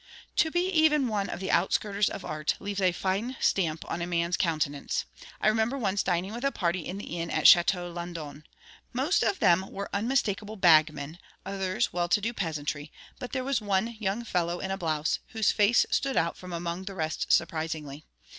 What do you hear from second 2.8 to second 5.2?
a fine stamp on a man's countenance.